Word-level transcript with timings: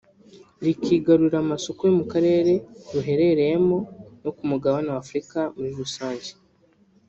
rikigarurira 0.63 1.37
amasoko 1.45 1.81
yo 1.87 1.93
mu 1.99 2.05
Karere 2.11 2.53
ruherereyemo 2.93 3.77
no 4.23 4.31
ku 4.35 4.43
mugabane 4.49 4.87
wa 4.91 5.01
Afurika 5.03 5.39
muri 5.57 5.71
rusange 5.81 6.29